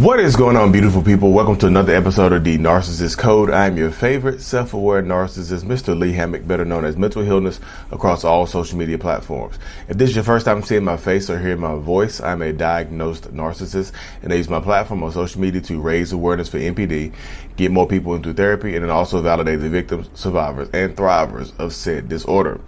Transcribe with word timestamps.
What 0.00 0.18
is 0.18 0.34
going 0.34 0.56
on, 0.56 0.72
beautiful 0.72 1.02
people? 1.02 1.30
Welcome 1.30 1.58
to 1.58 1.66
another 1.66 1.94
episode 1.94 2.32
of 2.32 2.42
the 2.42 2.56
Narcissist 2.56 3.18
Code. 3.18 3.50
I'm 3.50 3.76
your 3.76 3.90
favorite 3.90 4.40
self 4.40 4.72
aware 4.72 5.02
narcissist, 5.02 5.64
Mr. 5.64 5.94
Lee 5.94 6.12
Hammock, 6.12 6.46
better 6.46 6.64
known 6.64 6.86
as 6.86 6.96
Mental 6.96 7.22
Healness, 7.22 7.60
across 7.90 8.24
all 8.24 8.46
social 8.46 8.78
media 8.78 8.96
platforms. 8.96 9.58
If 9.90 9.98
this 9.98 10.08
is 10.08 10.16
your 10.16 10.24
first 10.24 10.46
time 10.46 10.62
seeing 10.62 10.84
my 10.84 10.96
face 10.96 11.28
or 11.28 11.38
hearing 11.38 11.60
my 11.60 11.74
voice, 11.74 12.18
I'm 12.18 12.40
a 12.40 12.50
diagnosed 12.50 13.24
narcissist, 13.34 13.92
and 14.22 14.32
I 14.32 14.36
use 14.36 14.48
my 14.48 14.60
platform 14.60 15.02
on 15.02 15.12
social 15.12 15.38
media 15.38 15.60
to 15.60 15.78
raise 15.78 16.12
awareness 16.12 16.48
for 16.48 16.56
NPD, 16.56 17.12
get 17.56 17.70
more 17.70 17.86
people 17.86 18.14
into 18.14 18.32
therapy, 18.32 18.76
and 18.76 18.82
then 18.82 18.90
also 18.90 19.20
validate 19.20 19.60
the 19.60 19.68
victims, 19.68 20.08
survivors, 20.14 20.70
and 20.72 20.96
thrivers 20.96 21.52
of 21.58 21.74
said 21.74 22.08
disorder. 22.08 22.58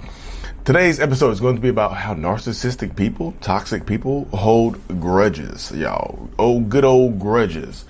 Today's 0.64 1.00
episode 1.00 1.32
is 1.32 1.40
going 1.40 1.56
to 1.56 1.60
be 1.60 1.70
about 1.70 1.92
how 1.92 2.14
narcissistic 2.14 2.94
people, 2.94 3.34
toxic 3.40 3.84
people 3.84 4.26
hold 4.26 4.78
grudges, 5.00 5.72
y'all. 5.72 6.30
Oh, 6.38 6.60
good 6.60 6.84
old 6.84 7.18
grudges. 7.18 7.84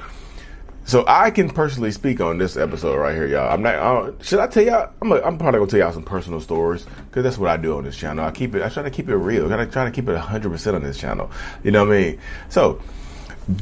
So 0.87 1.05
I 1.07 1.31
can 1.33 1.51
personally 1.51 1.91
speak 1.91 2.23
on 2.23 2.39
this 2.39 2.57
episode 2.57 2.97
right 2.97 3.15
here, 3.15 3.27
y'all. 3.27 3.53
I'm 3.53 3.61
not. 3.61 3.75
Uh, 3.75 4.13
should 4.23 4.39
I 4.39 4.47
tell 4.47 4.63
y'all? 4.63 4.91
I'm. 5.03 5.13
A, 5.13 5.17
I'm 5.17 5.37
probably 5.37 5.59
gonna 5.59 5.71
tell 5.71 5.81
y'all 5.81 5.93
some 5.93 6.03
personal 6.03 6.41
stories 6.41 6.87
because 7.11 7.25
that's 7.25 7.37
what 7.37 7.51
I 7.51 7.59
do 7.59 7.77
on 7.77 7.85
this 7.85 7.95
channel. 7.95 8.25
I 8.25 8.31
keep 8.31 8.55
it. 8.55 8.63
I 8.63 8.71
try 8.71 8.83
to 8.83 8.91
keep 8.91 9.11
it 9.11 9.17
real. 9.17 9.53
I 9.53 9.67
try 9.67 9.85
to 9.85 9.91
keep 9.91 10.09
it 10.09 10.15
100 10.15 10.51
percent 10.51 10.75
on 10.75 10.83
this 10.83 10.97
channel. 10.97 11.31
You 11.63 11.73
know 11.73 11.85
what 11.85 11.95
I 11.95 12.01
mean? 12.01 12.21
So 12.49 12.81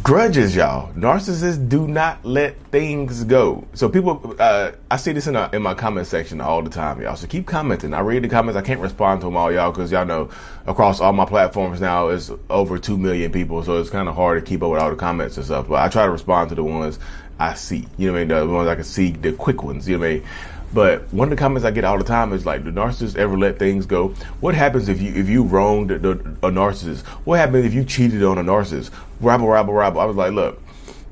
grudges, 0.02 0.55
y'all. 0.55 0.93
Narcissists 0.93 1.69
do 1.69 1.89
not 1.89 2.25
let 2.25 2.57
things 2.70 3.25
go. 3.25 3.66
So 3.75 3.89
people, 3.89 4.37
uh, 4.39 4.73
I 4.91 4.97
see 4.97 5.12
this 5.12 5.27
in, 5.27 5.37
a, 5.37 5.48
in 5.53 5.62
my 5.62 5.75
comment 5.75 6.06
section 6.06 6.41
all 6.41 6.62
the 6.62 6.70
time, 6.70 7.01
y'all. 7.01 7.16
So 7.16 7.27
keep 7.27 7.47
commenting. 7.47 7.95
I 7.95 8.01
read 8.01 8.23
the 8.23 8.29
comments. 8.29 8.56
I 8.59 8.62
can't 8.62 8.80
respond 8.80 9.20
to 9.23 9.27
them 9.27 9.37
all, 9.37 9.51
y'all, 9.51 9.70
because 9.70 9.91
y'all 9.91 10.05
know 10.05 10.30
across 10.66 11.01
all 11.01 11.12
my 11.12 11.25
platforms 11.25 11.80
now 11.80 12.09
is 12.09 12.30
over 12.51 12.79
two 12.79 12.98
million 12.98 13.33
people. 13.33 13.62
So 13.62 13.80
it's 13.80 13.91
kind 13.91 14.09
of 14.09 14.15
hard 14.15 14.45
to 14.45 14.48
keep 14.48 14.62
up 14.62 14.70
with 14.70 14.80
all 14.80 14.91
the 14.91 14.97
comments 14.97 15.37
and 15.37 15.47
stuff. 15.47 15.69
But 15.69 15.83
I 15.83 15.89
try 15.89 16.05
to 16.05 16.12
respond 16.12 16.51
to 16.51 16.55
the 16.55 16.65
ones 16.65 16.98
I 17.39 17.55
see. 17.55 17.89
You 17.97 18.09
know 18.09 18.12
what 18.12 18.19
I 18.19 18.25
mean? 18.25 18.48
The 18.48 18.55
ones 18.55 18.69
I 18.69 18.75
can 18.75 18.84
see, 18.84 19.12
the 19.12 19.33
quick 19.33 19.62
ones. 19.62 19.89
You 19.89 19.97
know 19.97 20.01
what 20.01 20.08
I 20.08 20.14
mean? 20.14 20.25
But 20.73 21.13
one 21.13 21.27
of 21.27 21.31
the 21.31 21.37
comments 21.37 21.65
I 21.65 21.73
get 21.73 21.85
all 21.85 21.99
the 21.99 22.05
time 22.05 22.33
is 22.33 22.47
like, 22.47 22.63
"Do 22.65 22.71
narcissists 22.71 23.17
ever 23.17 23.37
let 23.37 23.59
things 23.59 23.87
go? 23.87 24.09
What 24.41 24.55
happens 24.55 24.89
if 24.89 25.01
you 25.01 25.13
if 25.15 25.29
you 25.29 25.43
wronged 25.43 25.91
a, 25.91 26.11
a 26.11 26.51
narcissist? 26.51 27.05
What 27.25 27.41
happens 27.41 27.67
if 27.67 27.75
you 27.75 27.85
cheated 27.85 28.23
on 28.23 28.39
a 28.39 28.45
narcissist? 28.45 28.91
Rabble, 29.21 29.48
rabble, 29.48 29.75
rabble." 29.75 30.01
I 30.01 30.05
was 30.05 30.17
like, 30.17 30.33
"Look, 30.33 30.63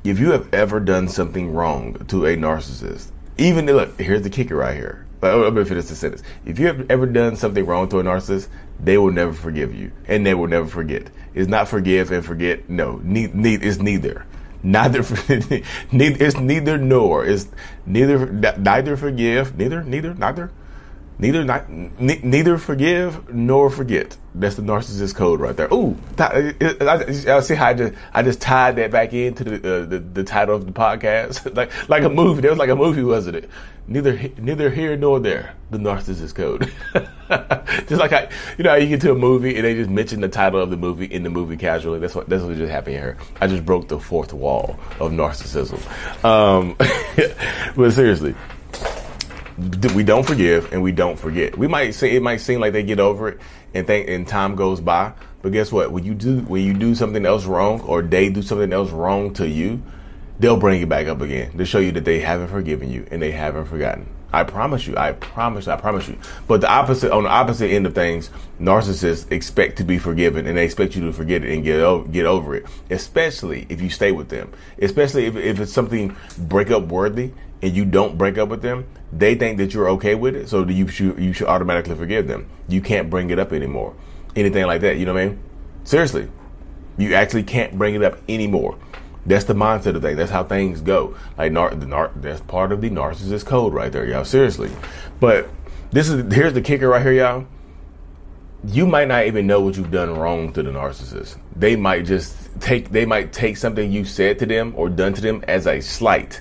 if 0.05 0.21
you 0.21 0.31
have 0.31 0.53
ever 0.55 0.79
done 0.79 1.09
something 1.09 1.53
wrong 1.53 1.95
to 2.07 2.27
a 2.27 2.37
narcissist, 2.37 3.09
even 3.37 3.67
look, 3.67 4.01
here's 4.01 4.23
the 4.23 4.31
kicker 4.31 4.57
right 4.57 4.77
here. 4.77 5.05
I'm 5.21 5.43
gonna 5.43 5.65
finish 5.65 5.87
the 5.87 5.97
sentence. 5.97 6.23
If 6.47 6.61
you 6.61 6.69
have 6.69 6.89
ever 6.89 7.07
done 7.07 7.35
something 7.35 7.67
wrong 7.67 7.89
to 7.89 7.99
a 7.99 8.05
narcissist, 8.05 8.47
they 8.79 8.97
will 8.99 9.11
never 9.11 9.33
forgive 9.33 9.75
you, 9.75 9.91
and 10.07 10.25
they 10.25 10.35
will 10.35 10.47
never 10.47 10.69
forget. 10.69 11.11
It's 11.35 11.49
not 11.49 11.67
forgive 11.67 12.13
and 12.13 12.25
forget. 12.25 12.71
No, 12.71 13.01
ne- 13.03 13.31
ne- 13.35 13.55
it's 13.55 13.79
neither 13.79 14.25
neither 14.63 15.03
neither 15.93 16.25
it's 16.25 16.37
neither 16.37 16.79
nor. 16.79 17.25
It's 17.25 17.49
neither 17.87 18.27
neither 18.27 18.97
forgive 18.97 19.57
neither 19.57 19.83
neither 19.83 20.15
neither 20.15 20.51
neither 21.19 21.45
not, 21.45 21.69
neither 21.71 22.59
forgive 22.59 23.33
nor 23.33 23.71
forget. 23.71 24.17
That's 24.35 24.55
the 24.55 24.63
narcissist 24.63 25.17
code 25.17 25.41
right 25.41 25.57
there. 25.57 25.69
Ooh 25.73 25.97
I, 26.19 27.41
see 27.41 27.55
how 27.55 27.67
i 27.67 27.75
just 27.75 27.95
i 28.15 28.23
just 28.23 28.41
tied 28.41 28.77
that 28.77 28.93
back 28.93 29.13
into 29.13 29.43
the, 29.43 29.57
uh, 29.57 29.85
the, 29.87 29.99
the 29.99 30.25
title 30.25 30.55
of 30.55 30.67
the 30.67 30.73
podcast. 30.73 31.55
Like 31.57 31.89
like 31.89 32.05
a 32.05 32.09
movie. 32.09 32.43
There 32.43 32.51
was 32.51 32.59
like 32.59 32.71
a 32.71 32.77
movie 32.77 33.03
wasn't 33.03 33.37
it? 33.37 33.51
Neither 33.87 34.17
neither 34.39 34.71
here 34.71 34.97
nor 34.97 35.19
there 35.19 35.55
the 35.71 35.79
narcissist 35.79 36.35
code 36.35 36.73
just 37.87 38.01
like 38.01 38.13
I, 38.13 38.29
you 38.57 38.65
know, 38.65 38.75
you 38.75 38.89
get 38.89 39.03
to 39.03 39.13
a 39.13 39.15
movie 39.15 39.57
and 39.57 39.65
they 39.65 39.75
just 39.75 39.91
mention 39.91 40.21
the 40.21 40.29
title 40.29 40.61
of 40.61 40.71
the 40.71 40.77
movie 40.77 41.05
in 41.05 41.23
the 41.23 41.31
movie 41.31 41.57
casually. 41.57 41.99
That's 41.99 42.15
what 42.15 42.29
that's 42.29 42.43
what 42.43 42.57
just 42.57 42.71
happened 42.71 42.97
here. 42.97 43.19
I 43.41 43.47
just 43.47 43.67
broke 43.67 43.89
the 43.89 44.01
fourth 44.01 44.33
wall 44.33 44.79
of 44.99 45.13
narcissism. 45.13 45.79
Um, 46.25 46.75
but 47.77 47.91
seriously, 47.93 48.35
we 49.95 50.05
don't 50.05 50.27
forgive 50.27 50.73
and 50.73 50.83
we 50.83 50.93
don't 50.93 51.19
forget. 51.19 51.59
We 51.59 51.67
might 51.67 51.91
say 51.91 52.17
it 52.17 52.23
might 52.23 52.39
seem 52.39 52.61
like 52.61 52.73
they 52.73 52.83
get 52.83 53.01
over 53.01 53.29
it 53.29 53.41
and 53.75 53.87
think 53.87 54.09
and 54.09 54.27
time 54.27 54.57
goes 54.57 54.81
by, 54.81 55.13
but 55.43 55.53
guess 55.53 55.71
what? 55.71 55.93
When 55.93 56.05
you 56.05 56.15
do 56.15 56.41
when 56.41 56.65
you 56.65 56.73
do 56.73 56.95
something 56.95 57.27
else 57.27 57.45
wrong 57.45 57.81
or 57.83 58.01
they 58.01 58.31
do 58.31 58.41
something 58.41 58.73
else 58.73 58.91
wrong 58.91 59.35
to 59.35 59.47
you, 59.47 59.83
they'll 60.39 60.57
bring 60.57 60.81
it 60.81 60.89
back 60.89 61.09
up 61.09 61.21
again 61.21 61.57
to 61.59 61.67
show 61.67 61.79
you 61.79 61.93
that 61.93 62.05
they 62.05 62.21
haven't 62.21 62.49
forgiven 62.49 62.91
you 62.91 63.07
and 63.11 63.21
they 63.21 63.33
haven't 63.33 63.67
forgotten. 63.67 64.09
I 64.33 64.45
promise 64.45 64.87
you. 64.87 64.97
I 64.97 65.13
promise. 65.13 65.69
I 65.69 65.77
promise 65.77 66.07
you. 66.07 66.19
But 66.47 66.61
the 66.61 66.71
opposite, 66.71 67.13
on 67.13 67.25
the 67.25 67.31
opposite 67.31 67.69
end 67.69 67.87
of 67.87 67.95
things, 67.95 68.31
narcissists 68.61 69.31
expect 69.33 69.79
to 69.79 69.85
be 69.85 69.99
forgiven 69.99 70.47
and 70.47 70.59
they 70.59 70.65
expect 70.65 70.95
you 70.95 71.03
to 71.07 71.13
forget 71.13 71.45
it 71.45 71.55
and 71.55 71.65
get 71.65 71.81
over, 71.81 72.07
get 72.09 72.27
over 72.27 72.55
it. 72.55 72.67
Especially 72.91 73.67
if 73.71 73.81
you 73.81 73.89
stay 73.89 74.13
with 74.13 74.29
them. 74.29 74.53
Especially 74.81 75.25
if, 75.27 75.37
if 75.37 75.61
it's 75.61 75.73
something 75.73 76.15
breakup 76.37 76.85
worthy 76.89 77.33
and 77.63 77.75
you 77.75 77.87
don't 77.87 78.19
break 78.19 78.37
up 78.37 78.51
with 78.51 78.61
them, 78.61 78.87
they 79.13 79.35
think 79.35 79.57
that 79.59 79.73
you're 79.73 79.89
okay 79.91 80.15
with 80.15 80.37
it. 80.37 80.49
So 80.51 80.67
you 80.67 80.89
should, 80.89 81.19
you 81.19 81.33
should 81.33 81.49
automatically 81.49 81.95
forgive 81.95 82.29
them. 82.29 82.49
You 82.69 82.83
can't 82.83 83.09
bring 83.09 83.31
it 83.31 83.39
up 83.39 83.53
anymore. 83.53 83.95
Anything 84.37 84.67
like 84.67 84.83
that. 84.83 84.99
You 84.99 85.07
know 85.07 85.15
what 85.15 85.23
I 85.23 85.29
mean? 85.29 85.41
Seriously. 85.85 86.29
You 86.99 87.15
actually 87.15 87.45
can't 87.45 87.79
bring 87.79 87.95
it 87.95 88.03
up 88.03 88.19
anymore. 88.29 88.77
That's 89.29 89.45
the 89.45 89.55
mindset 89.55 89.95
of 89.95 90.01
things. 90.01 90.17
That's 90.17 90.31
how 90.31 90.43
things 90.43 90.81
go. 90.81 91.15
Like 91.37 91.53
nar- 91.53 91.75
the 91.75 91.87
nar- 91.87 92.13
that's 92.17 92.41
part 92.41 92.73
of 92.73 92.81
the 92.81 92.89
narcissist 92.89 93.45
code 93.45 93.75
right 93.75 93.93
there, 93.93 94.07
y'all. 94.07 94.25
Seriously. 94.25 94.71
But 95.21 95.51
this 95.91 96.09
is 96.09 96.33
here's 96.33 96.55
the 96.55 96.63
kicker 96.63 96.89
right 96.89 97.03
here, 97.03 97.13
y'all. 97.13 97.47
You 98.65 98.87
might 98.87 99.07
not 99.07 99.27
even 99.27 99.47
know 99.47 99.61
what 99.61 99.77
you've 99.77 99.91
done 99.91 100.17
wrong 100.19 100.53
to 100.55 100.63
the 100.63 100.71
narcissist. 100.71 101.37
They 101.55 101.77
might 101.77 102.07
just 102.07 102.37
take 102.61 102.91
they 102.91 103.05
might 103.05 103.33
take 103.33 103.59
something 103.59 103.93
you 103.93 104.07
said 104.07 104.39
to 104.39 104.47
them 104.47 104.73
or 104.77 104.89
done 104.89 105.13
to 105.13 105.21
them 105.21 105.45
as 105.47 105.67
a 105.67 105.81
slight 105.81 106.41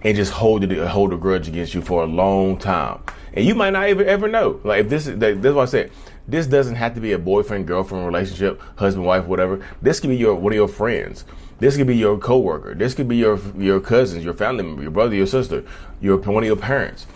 and 0.00 0.16
just 0.16 0.32
hold 0.32 0.64
it 0.64 0.86
hold 0.88 1.12
a 1.12 1.16
grudge 1.18 1.48
against 1.48 1.74
you 1.74 1.82
for 1.82 2.02
a 2.02 2.06
long 2.06 2.56
time. 2.56 3.00
And 3.34 3.44
you 3.44 3.54
might 3.54 3.70
not 3.70 3.90
even 3.90 4.08
ever 4.08 4.26
know. 4.26 4.58
Like 4.64 4.80
if 4.80 4.88
this 4.88 5.06
is 5.06 5.18
that's 5.18 5.54
what 5.54 5.62
I 5.62 5.64
said. 5.66 5.92
This 6.28 6.46
doesn't 6.46 6.76
have 6.76 6.94
to 6.94 7.00
be 7.00 7.12
a 7.12 7.18
boyfriend 7.18 7.66
girlfriend 7.66 8.06
relationship, 8.06 8.60
husband 8.76 9.06
wife 9.06 9.26
whatever. 9.26 9.64
This 9.80 10.00
could 10.00 10.10
be 10.10 10.16
your 10.16 10.34
one 10.34 10.52
of 10.52 10.56
your 10.56 10.68
friends 10.68 11.24
this 11.62 11.76
could 11.76 11.86
be 11.86 11.96
your 11.96 12.18
coworker. 12.18 12.74
This 12.74 12.92
could 12.92 13.06
be 13.06 13.18
your 13.18 13.38
your 13.56 13.78
cousins, 13.78 14.24
your 14.24 14.34
family 14.34 14.64
member, 14.64 14.82
your 14.82 14.90
brother, 14.90 15.14
your 15.14 15.28
sister, 15.28 15.62
your 16.00 16.16
one 16.16 16.42
of 16.42 16.46
your 16.48 16.56
parents. 16.56 17.06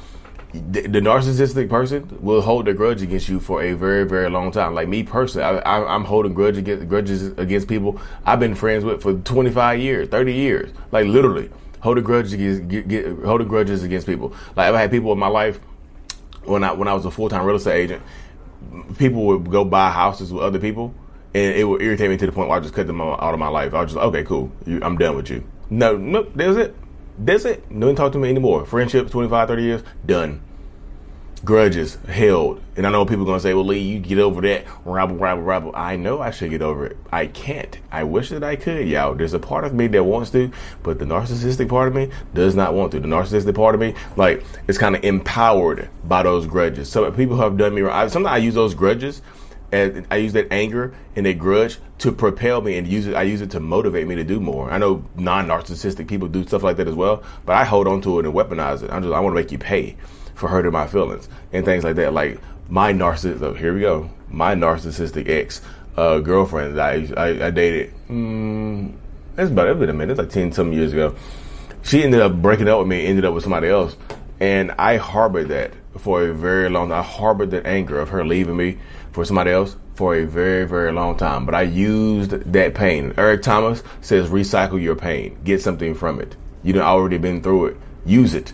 The, 0.52 0.82
the 0.82 1.00
narcissistic 1.00 1.68
person 1.68 2.16
will 2.20 2.40
hold 2.42 2.68
a 2.68 2.72
grudge 2.72 3.02
against 3.02 3.28
you 3.28 3.40
for 3.40 3.60
a 3.60 3.72
very, 3.72 4.06
very 4.06 4.30
long 4.30 4.52
time. 4.52 4.72
Like 4.72 4.86
me 4.86 5.02
personally, 5.02 5.44
I, 5.64 5.92
am 5.92 6.04
holding 6.04 6.32
grudge 6.32 6.58
against, 6.58 6.88
grudges 6.88 7.26
against 7.36 7.66
people 7.66 8.00
I've 8.24 8.38
been 8.38 8.54
friends 8.54 8.84
with 8.84 9.02
for 9.02 9.14
25 9.14 9.80
years, 9.80 10.08
30 10.10 10.32
years. 10.32 10.70
Like 10.92 11.06
literally, 11.06 11.50
holding 11.80 12.04
grudges 12.04 12.32
against, 12.32 12.68
get, 12.68 12.86
get, 12.86 13.18
holding 13.24 13.48
grudges 13.48 13.82
against 13.82 14.06
people. 14.06 14.32
Like 14.54 14.68
I've 14.68 14.76
had 14.76 14.92
people 14.92 15.10
in 15.10 15.18
my 15.18 15.26
life 15.26 15.58
when 16.44 16.62
I 16.62 16.70
when 16.70 16.86
I 16.86 16.94
was 16.94 17.04
a 17.04 17.10
full 17.10 17.28
time 17.28 17.44
real 17.44 17.56
estate 17.56 17.82
agent. 17.82 18.02
People 18.98 19.26
would 19.26 19.50
go 19.50 19.64
buy 19.64 19.90
houses 19.90 20.32
with 20.32 20.42
other 20.42 20.58
people 20.58 20.94
and 21.34 21.54
it 21.54 21.64
would 21.64 21.82
irritate 21.82 22.08
me 22.08 22.16
to 22.16 22.26
the 22.26 22.32
point 22.32 22.48
where 22.48 22.58
I 22.58 22.60
just 22.60 22.72
cut 22.72 22.86
them 22.86 23.00
out 23.00 23.20
of 23.20 23.38
my 23.38 23.48
life. 23.48 23.74
I 23.74 23.82
was 23.82 23.92
just 23.92 23.96
like, 23.96 24.06
okay, 24.06 24.24
cool, 24.24 24.50
you, 24.64 24.80
I'm 24.82 24.96
done 24.96 25.16
with 25.16 25.28
you. 25.28 25.44
No, 25.68 25.96
nope, 25.96 26.32
that's 26.34 26.56
it. 26.56 26.74
That's 27.18 27.44
it. 27.44 27.78
Don't 27.78 27.94
talk 27.94 28.12
to 28.12 28.18
me 28.18 28.28
anymore. 28.30 28.64
Friendships, 28.64 29.10
25, 29.10 29.48
30 29.48 29.62
years, 29.62 29.82
done. 30.04 30.40
Grudges 31.44 31.96
held. 32.08 32.60
And 32.76 32.86
I 32.86 32.90
know 32.90 33.04
people 33.04 33.22
are 33.22 33.26
going 33.26 33.38
to 33.38 33.42
say, 33.42 33.54
well, 33.54 33.64
Lee, 33.64 33.78
you 33.78 33.98
get 33.98 34.18
over 34.18 34.40
that. 34.40 34.64
Rabble, 34.84 35.16
rabble, 35.16 35.42
rabble. 35.42 35.70
I 35.74 35.96
know 35.96 36.20
I 36.20 36.30
should 36.30 36.50
get 36.50 36.62
over 36.62 36.86
it. 36.86 36.96
I 37.12 37.26
can't. 37.26 37.78
I 37.92 38.04
wish 38.04 38.30
that 38.30 38.42
I 38.42 38.56
could, 38.56 38.88
y'all. 38.88 39.14
There's 39.14 39.34
a 39.34 39.38
part 39.38 39.64
of 39.64 39.74
me 39.74 39.86
that 39.88 40.02
wants 40.02 40.30
to, 40.30 40.50
but 40.82 40.98
the 40.98 41.04
narcissistic 41.04 41.68
part 41.68 41.88
of 41.88 41.94
me 41.94 42.10
does 42.34 42.54
not 42.56 42.74
want 42.74 42.92
to. 42.92 43.00
The 43.00 43.06
narcissistic 43.06 43.54
part 43.54 43.74
of 43.74 43.80
me, 43.80 43.94
like, 44.16 44.44
is 44.66 44.78
kind 44.78 44.96
of 44.96 45.04
empowered 45.04 45.88
by 46.04 46.22
those 46.22 46.46
grudges. 46.46 46.88
So 46.88 47.10
people 47.12 47.36
have 47.36 47.56
done 47.56 47.74
me 47.74 47.82
wrong, 47.82 48.08
sometimes 48.08 48.32
I 48.32 48.38
use 48.38 48.54
those 48.54 48.74
grudges 48.74 49.22
and 49.72 50.06
I 50.10 50.16
use 50.16 50.32
that 50.32 50.52
anger 50.52 50.94
and 51.16 51.26
that 51.26 51.38
grudge 51.38 51.78
to 51.98 52.12
propel 52.12 52.60
me 52.60 52.78
and 52.78 52.86
use 52.86 53.06
it. 53.06 53.14
I 53.14 53.22
use 53.22 53.40
it 53.40 53.50
to 53.52 53.60
motivate 53.60 54.06
me 54.06 54.14
to 54.16 54.24
do 54.24 54.40
more. 54.40 54.70
I 54.70 54.78
know 54.78 55.04
non-narcissistic 55.16 56.08
people 56.08 56.28
do 56.28 56.46
stuff 56.46 56.62
like 56.62 56.76
that 56.76 56.88
as 56.88 56.94
well, 56.94 57.22
but 57.44 57.56
I 57.56 57.64
hold 57.64 57.86
on 57.86 58.00
to 58.02 58.18
it 58.20 58.26
and 58.26 58.34
weaponize 58.34 58.82
it. 58.82 58.90
I'm 58.90 59.02
just 59.02 59.14
I 59.14 59.20
want 59.20 59.34
to 59.34 59.40
make 59.40 59.52
you 59.52 59.58
pay 59.58 59.96
for 60.36 60.48
hurting 60.48 60.72
my 60.72 60.86
feelings 60.86 61.28
and 61.52 61.64
things 61.64 61.82
like 61.82 61.96
that. 61.96 62.12
Like 62.12 62.38
my 62.68 62.92
narcissist. 62.92 63.58
Here 63.58 63.74
we 63.74 63.80
go. 63.80 64.08
My 64.28 64.54
narcissistic 64.54 65.28
ex 65.28 65.60
uh, 65.96 66.20
girlfriend 66.20 66.76
that 66.76 66.86
I, 66.86 67.20
I, 67.20 67.46
I 67.46 67.50
dated. 67.50 67.92
Mm, 68.08 68.94
it's 69.36 69.50
about 69.50 69.68
it's 69.68 69.80
been 69.80 69.90
a 69.90 69.92
minute. 69.92 70.12
It's 70.12 70.18
like 70.18 70.30
ten 70.30 70.52
some 70.52 70.72
years 70.72 70.92
ago. 70.92 71.16
She 71.82 72.04
ended 72.04 72.20
up 72.20 72.40
breaking 72.40 72.68
up 72.68 72.78
with 72.78 72.88
me. 72.88 73.06
Ended 73.06 73.24
up 73.24 73.34
with 73.34 73.42
somebody 73.42 73.68
else, 73.68 73.96
and 74.38 74.72
I 74.72 74.96
harbored 74.96 75.48
that 75.48 75.72
for 75.98 76.22
a 76.22 76.32
very 76.32 76.68
long. 76.68 76.92
I 76.92 77.02
harbored 77.02 77.50
that 77.50 77.66
anger 77.66 77.98
of 77.98 78.10
her 78.10 78.24
leaving 78.24 78.56
me 78.56 78.78
for 79.12 79.24
somebody 79.24 79.50
else 79.50 79.76
for 79.94 80.14
a 80.14 80.24
very, 80.26 80.66
very 80.66 80.92
long 80.92 81.16
time. 81.16 81.46
But 81.46 81.54
I 81.54 81.62
used 81.62 82.30
that 82.30 82.74
pain. 82.74 83.14
Eric 83.16 83.42
Thomas 83.42 83.82
says, 84.02 84.28
recycle 84.28 84.80
your 84.80 84.94
pain. 84.94 85.38
Get 85.42 85.62
something 85.62 85.94
from 85.94 86.20
it. 86.20 86.36
You 86.62 86.74
have 86.74 86.82
already 86.82 87.16
been 87.16 87.42
through 87.42 87.66
it. 87.66 87.76
Use 88.04 88.34
it. 88.34 88.52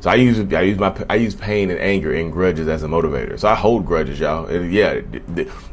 So 0.00 0.10
I 0.10 0.14
use 0.16 0.38
I 0.52 0.60
use 0.62 0.78
my 0.78 0.94
I 1.08 1.16
use 1.16 1.34
pain 1.34 1.70
and 1.70 1.80
anger 1.80 2.12
and 2.12 2.32
grudges 2.32 2.68
as 2.68 2.82
a 2.82 2.86
motivator. 2.86 3.38
So 3.38 3.48
I 3.48 3.54
hold 3.54 3.86
grudges, 3.86 4.20
y'all. 4.20 4.50
Yeah, 4.50 5.00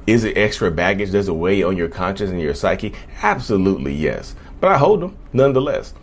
is 0.07 0.23
it 0.23 0.37
extra 0.37 0.71
baggage? 0.71 1.11
Does 1.11 1.27
it 1.27 1.33
weigh 1.33 1.61
on 1.63 1.77
your 1.77 1.89
conscience 1.89 2.31
and 2.31 2.41
your 2.41 2.53
psyche? 2.53 2.93
Absolutely 3.21 3.93
yes. 3.93 4.35
but 4.59 4.71
I 4.71 4.77
hold 4.77 5.01
them 5.01 5.17
nonetheless. 5.33 5.93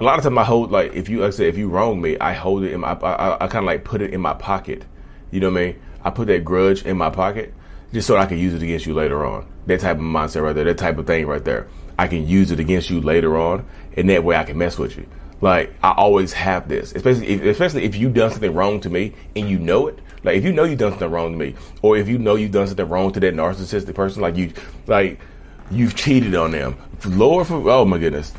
A 0.00 0.04
lot 0.04 0.18
of 0.18 0.24
time 0.24 0.36
I 0.36 0.44
hold 0.44 0.70
like 0.70 0.92
if 0.92 1.08
you 1.08 1.20
like 1.20 1.28
I 1.28 1.30
said 1.30 1.46
if 1.46 1.56
you 1.56 1.68
wrong 1.68 2.00
me, 2.00 2.18
I 2.18 2.34
hold 2.34 2.62
it 2.64 2.72
in 2.72 2.80
my 2.80 2.92
I, 2.92 3.12
I, 3.12 3.44
I 3.44 3.46
kind 3.48 3.64
of 3.64 3.64
like 3.64 3.84
put 3.84 4.02
it 4.02 4.12
in 4.12 4.20
my 4.20 4.34
pocket. 4.34 4.84
You 5.30 5.40
know 5.40 5.50
what 5.50 5.60
I 5.60 5.64
mean? 5.66 5.82
I 6.04 6.10
put 6.10 6.26
that 6.28 6.44
grudge 6.44 6.84
in 6.84 6.98
my 6.98 7.08
pocket 7.10 7.54
just 7.92 8.06
so 8.06 8.16
I 8.16 8.26
can 8.26 8.38
use 8.38 8.54
it 8.54 8.62
against 8.62 8.86
you 8.86 8.94
later 8.94 9.24
on. 9.24 9.46
That 9.66 9.80
type 9.80 9.96
of 9.96 10.02
mindset 10.02 10.42
right 10.42 10.54
there, 10.54 10.64
that 10.64 10.78
type 10.78 10.98
of 10.98 11.06
thing 11.06 11.26
right 11.26 11.44
there. 11.44 11.68
I 11.98 12.08
can 12.08 12.26
use 12.26 12.50
it 12.50 12.58
against 12.58 12.90
you 12.90 13.00
later 13.00 13.38
on, 13.38 13.66
and 13.96 14.08
that 14.10 14.24
way 14.24 14.34
I 14.36 14.44
can 14.44 14.58
mess 14.58 14.78
with 14.78 14.96
you. 14.96 15.06
Like 15.42 15.74
I 15.82 15.90
always 15.90 16.32
have 16.32 16.68
this, 16.68 16.92
especially 16.92 17.26
if, 17.26 17.42
especially 17.42 17.84
if 17.84 17.96
you've 17.96 18.14
done 18.14 18.30
something 18.30 18.54
wrong 18.54 18.80
to 18.80 18.88
me 18.88 19.12
and 19.36 19.50
you 19.50 19.58
know 19.58 19.88
it. 19.88 19.98
Like 20.22 20.36
if 20.36 20.44
you 20.44 20.52
know 20.52 20.62
you've 20.62 20.78
done 20.78 20.92
something 20.92 21.10
wrong 21.10 21.32
to 21.32 21.38
me, 21.38 21.56
or 21.82 21.96
if 21.96 22.08
you 22.08 22.16
know 22.16 22.36
you've 22.36 22.52
done 22.52 22.68
something 22.68 22.88
wrong 22.88 23.12
to 23.12 23.20
that 23.20 23.34
narcissistic 23.34 23.94
person, 23.94 24.22
like 24.22 24.36
you, 24.36 24.52
like 24.86 25.18
you've 25.70 25.96
cheated 25.96 26.36
on 26.36 26.52
them. 26.52 26.76
Lord, 27.04 27.48
for 27.48 27.68
oh 27.68 27.84
my 27.84 27.98
goodness, 27.98 28.32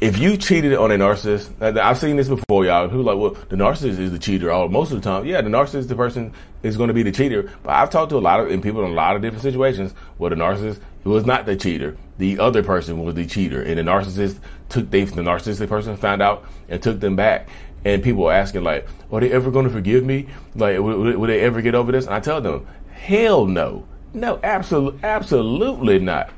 if 0.00 0.18
you 0.18 0.36
cheated 0.36 0.74
on 0.74 0.92
a 0.92 0.94
narcissist, 0.94 1.60
I've 1.60 1.98
seen 1.98 2.16
this 2.16 2.28
before, 2.28 2.64
y'all. 2.64 2.86
People 2.86 3.02
like, 3.02 3.18
well, 3.18 3.30
the 3.48 3.56
narcissist 3.56 3.98
is 3.98 4.12
the 4.12 4.18
cheater. 4.18 4.52
All 4.52 4.68
most 4.68 4.92
of 4.92 5.02
the 5.02 5.08
time, 5.08 5.24
yeah, 5.24 5.40
the 5.40 5.50
narcissist, 5.50 5.88
the 5.88 5.96
person 5.96 6.32
is 6.62 6.76
going 6.76 6.88
to 6.88 6.94
be 6.94 7.02
the 7.02 7.12
cheater. 7.12 7.50
But 7.64 7.70
I've 7.74 7.90
talked 7.90 8.10
to 8.10 8.16
a 8.16 8.20
lot 8.20 8.38
of 8.38 8.50
and 8.50 8.62
people 8.62 8.84
in 8.84 8.92
a 8.92 8.94
lot 8.94 9.16
of 9.16 9.22
different 9.22 9.42
situations 9.42 9.92
where 10.18 10.30
the 10.30 10.36
narcissist 10.36 10.80
was 11.08 11.26
not 11.26 11.46
the 11.46 11.56
cheater. 11.56 11.96
The 12.18 12.38
other 12.38 12.62
person 12.62 13.02
was 13.04 13.14
the 13.14 13.26
cheater, 13.26 13.62
and 13.62 13.78
the 13.78 13.82
narcissist 13.82 14.38
took 14.68 14.90
they, 14.90 15.04
the 15.04 15.22
narcissistic 15.22 15.68
person 15.68 15.96
found 15.96 16.22
out 16.22 16.44
and 16.68 16.82
took 16.82 17.00
them 17.00 17.16
back. 17.16 17.48
And 17.84 18.02
people 18.02 18.24
were 18.24 18.32
asking 18.32 18.64
like, 18.64 18.86
"Are 19.10 19.20
they 19.20 19.30
ever 19.30 19.50
going 19.50 19.64
to 19.64 19.70
forgive 19.70 20.04
me? 20.04 20.26
Like, 20.54 20.78
will, 20.78 21.26
they 21.26 21.40
ever 21.40 21.62
get 21.62 21.74
over 21.74 21.92
this?" 21.92 22.06
And 22.06 22.14
I 22.14 22.20
tell 22.20 22.40
them, 22.40 22.66
"Hell 22.92 23.46
no, 23.46 23.84
no, 24.12 24.40
absolutely, 24.42 25.00
absolutely 25.04 25.98
not." 25.98 26.30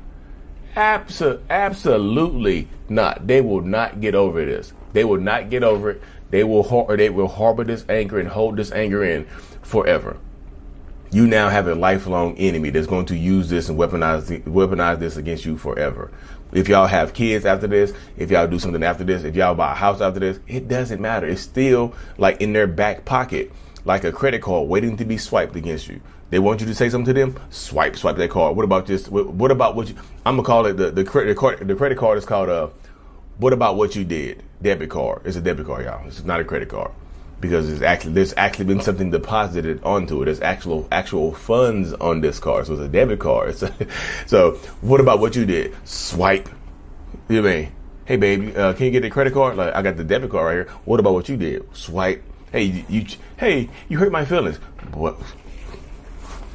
Abso- 0.75 1.41
absolutely 1.49 2.67
not. 2.87 3.27
They 3.27 3.41
will 3.41 3.61
not 3.61 3.99
get 3.99 4.15
over 4.15 4.45
this. 4.45 4.71
They 4.93 5.03
will 5.03 5.19
not 5.19 5.49
get 5.49 5.63
over 5.63 5.91
it. 5.91 6.01
They 6.29 6.43
will 6.45 6.63
har- 6.63 6.95
they 6.95 7.09
will 7.09 7.27
harbor 7.27 7.65
this 7.65 7.83
anger 7.89 8.19
and 8.19 8.29
hold 8.29 8.55
this 8.55 8.71
anger 8.71 9.03
in 9.03 9.25
forever. 9.61 10.17
You 11.13 11.27
now 11.27 11.49
have 11.49 11.67
a 11.67 11.75
lifelong 11.75 12.37
enemy 12.37 12.69
that's 12.69 12.87
going 12.87 13.05
to 13.07 13.17
use 13.17 13.49
this 13.49 13.67
and 13.67 13.77
weaponize 13.77 14.43
weaponize 14.43 14.99
this 14.99 15.17
against 15.17 15.43
you 15.43 15.57
forever. 15.57 16.09
If 16.53 16.69
y'all 16.69 16.87
have 16.87 17.13
kids 17.13 17.45
after 17.45 17.67
this, 17.67 17.91
if 18.15 18.31
y'all 18.31 18.47
do 18.47 18.59
something 18.59 18.81
after 18.81 19.03
this, 19.03 19.25
if 19.25 19.35
y'all 19.35 19.53
buy 19.53 19.73
a 19.73 19.75
house 19.75 19.99
after 19.99 20.21
this, 20.21 20.39
it 20.47 20.69
doesn't 20.69 21.01
matter. 21.01 21.27
It's 21.27 21.41
still 21.41 21.93
like 22.17 22.39
in 22.39 22.53
their 22.53 22.65
back 22.65 23.03
pocket, 23.03 23.51
like 23.83 24.05
a 24.05 24.13
credit 24.13 24.41
card 24.41 24.69
waiting 24.69 24.95
to 24.95 25.03
be 25.03 25.17
swiped 25.17 25.57
against 25.57 25.89
you. 25.89 25.99
They 26.29 26.39
want 26.39 26.61
you 26.61 26.67
to 26.67 26.73
say 26.73 26.89
something 26.89 27.13
to 27.13 27.19
them. 27.19 27.37
Swipe, 27.49 27.97
swipe 27.97 28.15
that 28.15 28.29
card. 28.29 28.55
What 28.55 28.63
about 28.63 28.85
this? 28.85 29.09
What, 29.09 29.51
about 29.51 29.75
what 29.75 29.89
you? 29.89 29.95
I'm 30.25 30.37
gonna 30.37 30.47
call 30.47 30.65
it 30.65 30.77
the 30.77 30.91
the 30.91 31.03
credit 31.03 31.35
card. 31.35 31.67
The 31.67 31.75
credit 31.75 31.97
card 31.97 32.19
is 32.19 32.25
called 32.25 32.47
a. 32.47 32.53
Uh, 32.53 32.69
what 33.37 33.51
about 33.51 33.75
what 33.75 33.97
you 33.97 34.05
did? 34.05 34.43
Debit 34.61 34.89
card. 34.89 35.23
It's 35.25 35.35
a 35.35 35.41
debit 35.41 35.65
card, 35.65 35.83
y'all. 35.83 36.07
It's 36.07 36.23
not 36.23 36.39
a 36.39 36.45
credit 36.45 36.69
card 36.69 36.91
because 37.41 37.69
it's 37.69 37.81
actually 37.81 38.13
there's 38.13 38.33
actually 38.37 38.65
been 38.65 38.81
something 38.81 39.09
deposited 39.09 39.83
onto 39.83 40.21
it. 40.21 40.25
There's 40.25 40.41
actual 40.41 40.87
actual 40.91 41.33
funds 41.33 41.93
on 41.93 42.21
this 42.21 42.39
card, 42.39 42.67
so 42.67 42.73
it's 42.73 42.81
a 42.81 42.87
debit 42.87 43.19
card. 43.19 43.55
So, 43.61 43.69
so 44.27 44.51
what 44.81 45.01
about 45.01 45.19
what 45.19 45.35
you 45.35 45.45
did? 45.45 45.75
Swipe. 45.85 46.47
You 47.27 47.41
know 47.41 47.49
I 47.49 47.53
mean? 47.53 47.71
Hey, 48.05 48.17
baby, 48.17 48.55
uh, 48.55 48.73
can 48.73 48.85
you 48.85 48.91
get 48.91 49.01
the 49.01 49.09
credit 49.09 49.33
card? 49.33 49.57
Like 49.57 49.75
I 49.75 49.81
got 49.81 49.97
the 49.97 50.03
debit 50.03 50.29
card 50.29 50.45
right 50.45 50.53
here. 50.53 50.77
What 50.85 50.99
about 50.99 51.13
what 51.13 51.27
you 51.27 51.37
did? 51.37 51.75
Swipe. 51.75 52.23
Hey, 52.51 52.63
you, 52.63 52.85
you 52.89 53.05
hey, 53.37 53.69
you 53.89 53.97
hurt 53.97 54.11
my 54.11 54.25
feelings. 54.25 54.57
What? 54.93 55.15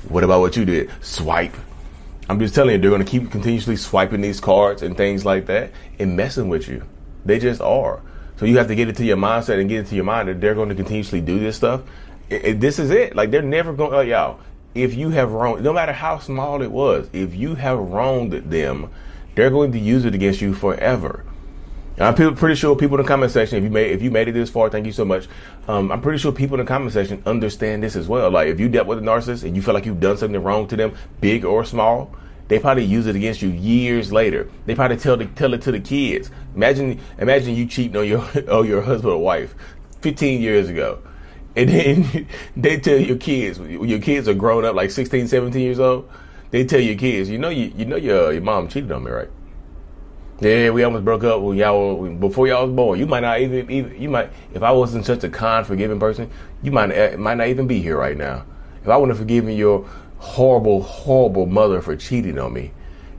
What 0.09 0.23
about 0.23 0.41
what 0.41 0.57
you 0.57 0.65
did? 0.65 0.91
Swipe. 1.01 1.55
I'm 2.29 2.39
just 2.39 2.55
telling 2.55 2.75
you, 2.75 2.79
they're 2.79 2.91
going 2.91 3.05
to 3.05 3.11
keep 3.11 3.31
continuously 3.31 3.77
swiping 3.77 4.21
these 4.21 4.41
cards 4.41 4.83
and 4.83 4.97
things 4.97 5.25
like 5.25 5.47
that 5.47 5.73
and 5.99 6.17
messing 6.17 6.49
with 6.49 6.69
you. 6.69 6.83
They 7.25 7.39
just 7.39 7.61
are. 7.61 8.03
So 8.37 8.45
you 8.45 8.59
have 8.59 8.69
to 8.69 8.75
get 8.75 8.89
it 8.89 8.97
to 8.97 9.05
your 9.05 9.17
mindset 9.17 9.61
and 9.61 9.69
get 9.69 9.81
it 9.81 9.89
to 9.89 9.95
your 9.95 10.05
mind 10.05 10.29
that 10.29 10.41
they're 10.41 10.55
going 10.55 10.69
to 10.69 10.75
continuously 10.75 11.21
do 11.21 11.39
this 11.39 11.57
stuff. 11.57 11.83
It, 12.29 12.45
it, 12.45 12.61
this 12.61 12.79
is 12.79 12.91
it. 12.91 13.17
Like 13.17 13.31
they're 13.31 13.43
never 13.43 13.73
going. 13.73 13.95
Oh, 13.95 14.01
y'all, 14.01 14.41
if 14.75 14.95
you 14.95 15.11
have 15.11 15.33
wronged, 15.33 15.65
no 15.65 15.73
matter 15.73 15.93
how 15.93 16.19
small 16.19 16.63
it 16.63 16.71
was, 16.71 17.09
if 17.13 17.35
you 17.35 17.55
have 17.55 17.79
wronged 17.79 18.33
them, 18.33 18.91
they're 19.35 19.51
going 19.51 19.73
to 19.73 19.79
use 19.79 20.05
it 20.05 20.15
against 20.15 20.41
you 20.41 20.55
forever. 20.55 21.25
I'm 21.99 22.15
pretty 22.15 22.57
sure 22.57 22.77
people 22.77 22.99
in 22.99 23.05
the 23.05 23.09
comment 23.09 23.33
section, 23.33 23.57
if 23.57 23.65
you 23.65 23.71
made 23.71 23.91
if 23.91 24.03
you 24.03 24.11
made 24.11 24.29
it 24.29 24.33
this 24.33 24.51
far, 24.51 24.69
thank 24.69 24.85
you 24.85 24.93
so 24.93 25.07
much. 25.07 25.29
Um, 25.67 25.91
I'm 25.91 26.03
pretty 26.03 26.19
sure 26.19 26.31
people 26.31 26.61
in 26.61 26.67
the 26.67 26.69
comment 26.69 26.93
section 26.93 27.23
understand 27.25 27.83
this 27.83 27.97
as 27.97 28.07
well. 28.07 28.31
Like 28.31 28.49
if 28.49 28.61
you 28.61 28.69
dealt 28.69 28.87
with 28.87 28.99
a 28.99 29.01
narcissist 29.01 29.45
and 29.45 29.57
you 29.57 29.63
feel 29.63 29.73
like 29.73 29.87
you've 29.87 30.01
done 30.01 30.19
something 30.19 30.43
wrong 30.43 30.69
to 30.69 30.77
them, 30.77 30.95
big 31.23 31.47
or 31.47 31.65
small, 31.65 32.15
they 32.49 32.59
probably 32.59 32.85
use 32.85 33.07
it 33.07 33.17
against 33.17 33.43
you 33.43 33.49
years 33.51 34.13
later. 34.13 34.49
They 34.67 34.75
probably 34.75 34.97
tell 34.97 35.17
the, 35.17 35.27
tell 35.27 35.53
it 35.55 35.63
to 35.63 35.73
the 35.73 35.81
kids. 35.81 36.31
Imagine 36.55 37.01
imagine 37.19 37.55
you 37.55 37.67
cheating 37.67 37.97
on 37.97 38.07
your 38.07 38.21
on 38.51 38.67
your 38.67 38.83
husband 38.83 39.13
or 39.13 39.23
wife 39.23 39.55
15 40.03 40.41
years 40.41 40.69
ago. 40.69 41.03
And 41.57 41.71
then 41.71 42.29
they 42.57 42.79
tell 42.79 42.99
your 42.99 43.17
kids, 43.17 43.59
your 43.59 44.01
kids 44.01 44.29
are 44.29 44.35
grown 44.35 44.65
up 44.65 44.75
like 44.75 44.91
16, 44.91 45.29
17 45.29 45.61
years 45.61 45.81
old. 45.81 46.09
They 46.51 46.65
tell 46.65 46.81
your 46.81 46.97
kids, 46.97 47.29
you 47.29 47.39
know, 47.39 47.49
you, 47.49 47.73
you 47.77 47.85
know 47.85 47.97
your, 47.97 48.33
your 48.33 48.43
mom 48.43 48.69
cheated 48.69 48.93
on 48.93 49.03
me, 49.03 49.11
right? 49.11 49.29
Yeah, 50.39 50.71
we 50.71 50.85
almost 50.85 51.05
broke 51.05 51.25
up 51.25 51.41
when 51.41 51.57
y'all 51.57 51.97
were, 51.97 52.11
before 52.11 52.47
y'all 52.47 52.67
was 52.67 52.77
born. 52.77 52.99
You 52.99 53.07
might 53.07 53.21
not 53.21 53.41
even, 53.41 53.71
even 53.71 54.01
you 54.01 54.11
might 54.11 54.31
if 54.53 54.63
I 54.63 54.71
wasn't 54.71 55.07
such 55.07 55.25
a 55.25 55.31
kind, 55.31 55.67
forgiving 55.67 55.99
person, 55.99 56.31
you 56.63 56.71
might 56.71 57.19
might 57.19 57.39
not 57.39 57.49
even 57.49 57.67
be 57.67 57.81
here 57.81 57.97
right 57.97 58.17
now. 58.17 58.45
If 58.83 58.89
I 58.89 58.97
wouldn't 58.97 59.17
have 59.17 59.27
forgiven 59.27 59.57
your 59.57 59.89
horrible, 60.27 60.83
horrible 60.83 61.47
mother 61.47 61.81
for 61.81 61.97
cheating 61.97 62.39
on 62.39 62.53
me, 62.53 62.73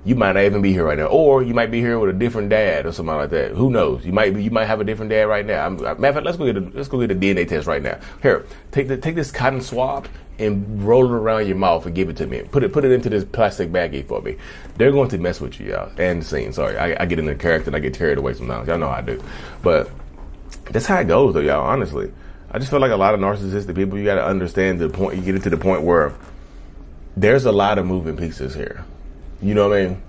you 0.06 0.16
might 0.16 0.34
not 0.34 0.44
even 0.44 0.62
be 0.62 0.72
here 0.72 0.86
right 0.86 0.98
now. 0.98 1.08
Or 1.08 1.44
you 1.44 1.54
might 1.54 1.72
be 1.72 1.80
here 1.80 2.00
with 2.00 2.10
a 2.10 2.18
different 2.18 2.50
dad 2.50 2.86
or 2.86 2.92
something 2.92 3.16
like 3.16 3.30
that. 3.32 3.52
Who 3.52 3.70
knows? 3.70 4.06
You 4.06 4.14
might 4.14 4.34
be, 4.34 4.44
you 4.44 4.52
might 4.52 4.66
have 4.66 4.80
a 4.80 4.84
different 4.84 5.10
dad 5.10 5.24
right 5.24 5.46
now. 5.46 5.66
I'm, 5.66 5.76
matter 5.76 5.92
of 5.92 6.16
fact, 6.16 6.26
let's 6.26 6.38
go 6.38 6.46
get 6.46 6.58
a, 6.58 6.62
let's 6.78 6.88
go 6.88 7.00
get 7.06 7.12
a 7.12 7.20
DNA 7.20 7.48
test 7.48 7.68
right 7.68 7.82
now. 7.82 8.00
Here, 8.22 8.46
take 8.72 8.88
the 8.88 8.98
take 8.98 9.16
this 9.16 9.32
cotton 9.32 9.62
swab 9.62 10.08
and 10.40 10.84
roll 10.84 11.06
it 11.06 11.12
around 11.12 11.48
your 11.48 11.58
mouth 11.58 11.86
and 11.86 11.96
give 11.96 12.10
it 12.10 12.18
to 12.18 12.28
me. 12.28 12.44
Put 12.44 12.64
it 12.64 12.72
put 12.72 12.86
it 12.86 12.92
into 12.92 13.10
this 13.10 13.26
plastic 13.26 13.70
baggie 13.70 14.06
for 14.06 14.22
me. 14.22 14.38
They're 14.78 14.92
going 14.92 15.10
to 15.10 15.18
mess 15.18 15.42
with 15.42 15.60
you, 15.60 15.72
y'all. 15.72 15.92
And 15.98 16.22
the 16.22 16.26
scene. 16.26 16.54
Sorry, 16.54 16.78
I, 16.78 17.04
I 17.04 17.06
get 17.06 17.20
in 17.20 17.26
the 17.26 17.36
character 17.36 17.70
and 17.70 17.76
I 17.76 17.80
get 17.80 17.94
carried 17.94 18.18
away 18.18 18.34
sometimes. 18.34 18.68
Y'all 18.68 18.78
know 18.78 18.90
I 18.90 19.02
do. 19.02 19.22
But 19.62 19.90
that's 20.72 20.86
how 20.86 21.00
it 21.00 21.08
goes, 21.08 21.34
though, 21.34 21.42
y'all. 21.42 21.68
Honestly, 21.68 22.12
I 22.52 22.60
just 22.60 22.70
feel 22.70 22.80
like 22.80 22.92
a 22.92 22.96
lot 22.96 23.14
of 23.14 23.20
narcissistic 23.20 23.76
people. 23.76 23.98
You 23.98 24.06
got 24.06 24.16
to 24.16 24.26
understand 24.26 24.80
the 24.80 24.88
point. 24.88 25.18
You 25.18 25.24
get 25.24 25.36
it 25.36 25.44
to 25.44 25.50
the 25.50 25.58
point 25.58 25.82
where 25.82 26.14
there's 27.18 27.46
a 27.46 27.52
lot 27.52 27.78
of 27.78 27.86
moving 27.86 28.16
pieces 28.16 28.54
here. 28.54 28.86
You 29.42 29.54
know 29.54 29.70
what 29.70 29.78
I 29.80 29.88
mean? 29.88 30.02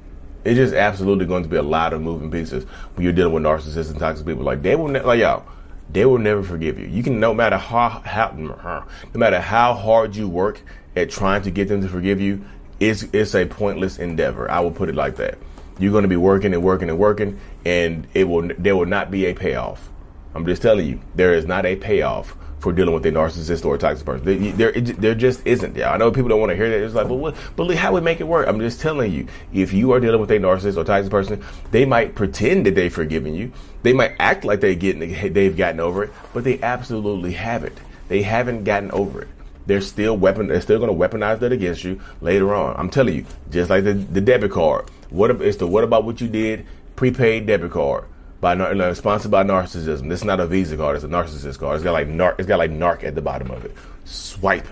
It's 0.44 0.56
just 0.56 0.74
absolutely 0.74 1.26
going 1.26 1.42
to 1.42 1.48
be 1.48 1.56
a 1.56 1.62
lot 1.62 1.92
of 1.92 2.00
moving 2.00 2.30
pieces 2.30 2.64
when 2.94 3.04
you're 3.04 3.12
dealing 3.12 3.32
with 3.32 3.42
narcissists 3.42 3.90
and 3.90 3.98
toxic 3.98 4.26
people. 4.26 4.44
Like 4.44 4.62
they 4.62 4.76
will, 4.76 4.88
ne- 4.88 5.02
like 5.02 5.20
y'all 5.20 5.44
they 5.90 6.04
will 6.04 6.18
never 6.18 6.42
forgive 6.42 6.78
you. 6.78 6.86
You 6.86 7.02
can 7.02 7.18
no 7.18 7.32
matter 7.32 7.56
how, 7.56 7.88
how 8.04 8.32
no 8.36 8.84
matter 9.14 9.40
how 9.40 9.74
hard 9.74 10.14
you 10.16 10.28
work 10.28 10.60
at 10.96 11.10
trying 11.10 11.42
to 11.42 11.50
get 11.50 11.68
them 11.68 11.80
to 11.82 11.88
forgive 11.88 12.20
you, 12.20 12.44
it's 12.80 13.04
it's 13.12 13.34
a 13.34 13.46
pointless 13.46 13.98
endeavor. 13.98 14.50
I 14.50 14.60
will 14.60 14.70
put 14.70 14.88
it 14.88 14.94
like 14.94 15.16
that. 15.16 15.38
You're 15.78 15.92
going 15.92 16.02
to 16.02 16.08
be 16.08 16.16
working 16.16 16.52
and 16.54 16.62
working 16.62 16.90
and 16.90 16.98
working, 16.98 17.40
and 17.64 18.06
it 18.14 18.24
will 18.24 18.50
there 18.58 18.76
will 18.76 18.86
not 18.86 19.10
be 19.10 19.26
a 19.26 19.34
payoff. 19.34 19.88
I'm 20.34 20.44
just 20.44 20.62
telling 20.62 20.86
you, 20.86 21.00
there 21.14 21.34
is 21.34 21.46
not 21.46 21.64
a 21.64 21.76
payoff 21.76 22.36
for 22.58 22.72
dealing 22.72 22.94
with 22.94 23.06
a 23.06 23.10
narcissist 23.10 23.64
or 23.64 23.74
a 23.74 23.78
toxic 23.78 24.04
person. 24.04 24.56
There, 24.56 24.72
there, 24.72 25.14
just 25.14 25.46
isn't. 25.46 25.74
There. 25.74 25.88
I 25.88 25.96
know 25.96 26.10
people 26.10 26.28
don't 26.28 26.40
want 26.40 26.50
to 26.50 26.56
hear 26.56 26.68
that. 26.68 26.84
It's 26.84 26.94
like, 26.94 27.06
well, 27.06 27.18
what, 27.18 27.36
but 27.56 27.72
how 27.76 27.92
we 27.92 28.00
make 28.00 28.20
it 28.20 28.24
work? 28.24 28.48
I'm 28.48 28.58
just 28.60 28.80
telling 28.80 29.12
you, 29.12 29.26
if 29.52 29.72
you 29.72 29.92
are 29.92 30.00
dealing 30.00 30.20
with 30.20 30.30
a 30.30 30.38
narcissist 30.38 30.76
or 30.76 30.84
toxic 30.84 31.10
person, 31.10 31.44
they 31.70 31.84
might 31.84 32.14
pretend 32.14 32.66
that 32.66 32.74
they've 32.74 32.92
forgiven 32.92 33.34
you. 33.34 33.52
They 33.82 33.92
might 33.92 34.14
act 34.18 34.44
like 34.44 34.60
they 34.60 34.74
getting, 34.74 35.32
they've 35.32 35.56
gotten 35.56 35.80
over 35.80 36.04
it, 36.04 36.12
but 36.32 36.44
they 36.44 36.60
absolutely 36.60 37.32
haven't. 37.32 37.78
They 38.08 38.22
haven't 38.22 38.64
gotten 38.64 38.90
over 38.90 39.22
it. 39.22 39.28
They're 39.66 39.80
still 39.80 40.16
weapon. 40.16 40.48
They're 40.48 40.60
still 40.60 40.78
going 40.78 40.90
to 40.90 41.08
weaponize 41.08 41.40
that 41.40 41.52
against 41.52 41.84
you 41.84 42.00
later 42.20 42.54
on. 42.54 42.74
I'm 42.76 42.88
telling 42.88 43.14
you, 43.14 43.26
just 43.50 43.70
like 43.70 43.84
the, 43.84 43.92
the 43.92 44.20
debit 44.20 44.50
card. 44.50 44.88
What 45.10 45.30
if 45.30 45.40
it's 45.40 45.58
the 45.58 45.66
what 45.66 45.84
about 45.84 46.04
what 46.04 46.20
you 46.20 46.28
did 46.28 46.66
prepaid 46.96 47.46
debit 47.46 47.70
card 47.70 48.04
by 48.40 48.54
no, 48.54 48.92
sponsored 48.94 49.30
by 49.30 49.42
narcissism. 49.42 50.08
This 50.08 50.20
is 50.20 50.24
not 50.24 50.40
a 50.40 50.46
Visa 50.46 50.76
card; 50.76 50.96
it's 50.96 51.04
a 51.04 51.08
narcissist 51.08 51.58
card. 51.58 51.76
It's 51.76 51.84
got 51.84 51.92
like 51.92 52.08
narc. 52.08 52.36
It's 52.38 52.46
got 52.46 52.58
like 52.58 52.70
narc 52.70 53.04
at 53.04 53.14
the 53.14 53.22
bottom 53.22 53.50
of 53.50 53.64
it. 53.64 53.74
Swipe. 54.04 54.66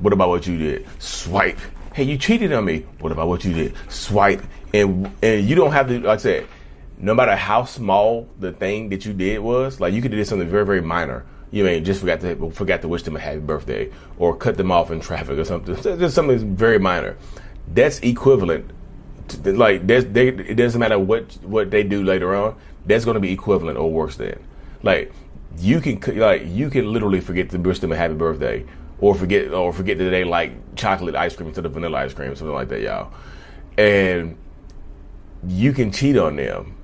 What 0.00 0.12
about 0.12 0.28
what 0.28 0.46
you 0.46 0.56
did? 0.56 0.86
Swipe. 0.98 1.58
Hey, 1.94 2.04
you 2.04 2.18
cheated 2.18 2.52
on 2.52 2.64
me. 2.64 2.86
What 3.00 3.12
about 3.12 3.28
what 3.28 3.44
you 3.44 3.52
did? 3.52 3.74
Swipe. 3.88 4.42
And 4.74 5.10
and 5.22 5.48
you 5.48 5.54
don't 5.54 5.72
have 5.72 5.88
to. 5.88 6.00
Like 6.00 6.18
I 6.18 6.22
said, 6.22 6.46
no 6.98 7.14
matter 7.14 7.36
how 7.36 7.64
small 7.64 8.28
the 8.38 8.52
thing 8.52 8.88
that 8.90 9.04
you 9.04 9.12
did 9.12 9.38
was, 9.40 9.80
like 9.80 9.94
you 9.94 10.02
could 10.02 10.10
do 10.10 10.24
something 10.24 10.48
very 10.48 10.66
very 10.66 10.82
minor. 10.82 11.24
You 11.50 11.64
may 11.64 11.80
just 11.80 12.00
forgot 12.00 12.20
to 12.20 12.50
forgot 12.50 12.82
to 12.82 12.88
wish 12.88 13.04
them 13.04 13.16
a 13.16 13.20
happy 13.20 13.38
birthday 13.38 13.90
or 14.18 14.36
cut 14.36 14.56
them 14.56 14.70
off 14.70 14.90
in 14.90 15.00
traffic 15.00 15.38
or 15.38 15.44
something. 15.44 15.74
Just 15.82 16.14
something 16.14 16.54
very 16.54 16.78
minor. 16.78 17.16
That's 17.68 18.00
equivalent. 18.00 18.70
Like 19.56 19.86
they, 19.86 20.28
it 20.28 20.56
doesn't 20.56 20.78
matter 20.78 20.98
what 20.98 21.32
what 21.42 21.70
they 21.70 21.82
do 21.82 22.02
later 22.02 22.34
on 22.34 22.56
that's 22.86 23.04
going 23.04 23.14
to 23.14 23.20
be 23.20 23.32
equivalent 23.32 23.78
or 23.78 23.90
worse 23.92 24.16
than. 24.16 24.42
Like 24.82 25.12
you 25.58 25.80
can 25.80 26.00
like 26.18 26.42
you 26.46 26.70
can 26.70 26.92
literally 26.92 27.20
forget 27.20 27.50
to 27.50 27.58
wish 27.58 27.80
them 27.80 27.92
a 27.92 27.96
happy 27.96 28.14
birthday, 28.14 28.64
or 29.00 29.14
forget 29.14 29.52
or 29.52 29.72
forget 29.72 29.98
that 29.98 30.10
they 30.10 30.24
like 30.24 30.74
chocolate 30.76 31.14
ice 31.14 31.36
cream 31.36 31.48
instead 31.48 31.66
of 31.66 31.72
vanilla 31.72 31.98
ice 31.98 32.14
cream, 32.14 32.34
something 32.34 32.54
like 32.54 32.68
that, 32.68 32.80
y'all. 32.80 33.12
And 33.76 34.36
you 35.46 35.72
can 35.72 35.92
cheat 35.92 36.16
on 36.16 36.36
them. 36.36 36.76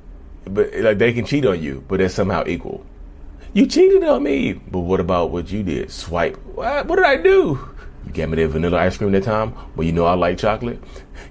but 0.44 0.72
like 0.76 0.98
they 0.98 1.12
can 1.12 1.24
cheat 1.24 1.44
on 1.46 1.62
you, 1.62 1.84
but 1.88 1.98
they're 1.98 2.08
somehow 2.08 2.44
equal. 2.46 2.84
You 3.52 3.66
cheated 3.66 4.02
on 4.02 4.22
me, 4.22 4.52
but 4.52 4.80
what 4.80 5.00
about 5.00 5.30
what 5.30 5.50
you 5.50 5.62
did? 5.62 5.90
Swipe. 5.90 6.36
What? 6.54 6.86
What 6.86 6.96
did 6.96 7.04
I 7.04 7.16
do? 7.16 7.73
Gave 8.14 8.28
me 8.28 8.36
that 8.36 8.48
vanilla 8.48 8.78
ice 8.78 8.96
cream 8.96 9.10
that 9.12 9.24
time, 9.24 9.54
but 9.74 9.84
you 9.84 9.92
know 9.92 10.06
I 10.06 10.14
like 10.14 10.38
chocolate. 10.38 10.80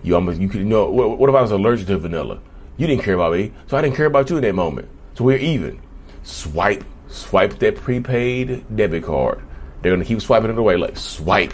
You 0.04 0.16
almost 0.16 0.40
you 0.40 0.50
could 0.50 0.60
you 0.60 0.66
know 0.66 0.90
what, 0.90 1.18
what 1.18 1.30
if 1.30 1.36
I 1.36 1.42
was 1.42 1.52
allergic 1.52 1.88
to 1.88 1.98
vanilla? 1.98 2.40
You 2.78 2.88
didn't 2.88 3.04
care 3.04 3.16
about 3.16 3.32
me, 3.32 3.54
so 3.68 3.78
I 3.78 3.82
didn't 3.82 3.96
care 3.96 4.06
about 4.06 4.30
you 4.30 4.36
in 4.36 4.44
that 4.44 4.54
moment. 4.54 4.90
So 5.16 5.24
we're 5.24 5.38
even. 5.38 5.82
Swipe, 6.24 6.84
swipe 7.08 7.58
that 7.60 7.78
prepaid 7.78 8.66
debit 8.76 9.06
card. 9.06 9.42
They're 9.82 9.94
gonna 9.94 10.06
keep 10.06 10.22
swiping 10.22 10.50
it 10.50 10.58
away 10.58 10.76
like 10.76 10.98
swipe, 10.98 11.54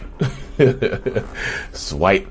swipe. 1.74 2.28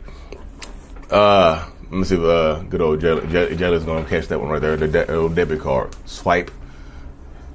Uh, 1.11 1.69
let 1.91 1.93
me 1.93 2.05
see 2.05 2.17
if 2.17 2.21
uh, 2.21 2.61
good 2.63 2.81
old 2.81 3.01
Jelly, 3.01 3.57
Jelly's 3.57 3.85
gonna 3.85 4.05
catch 4.07 4.27
that 4.29 4.41
one 4.41 4.49
right 4.49 4.61
there. 4.61 4.77
The 4.77 4.89
de- 4.89 5.15
old 5.15 5.35
debit 5.35 5.61
card. 5.61 5.95
Swipe. 6.05 6.51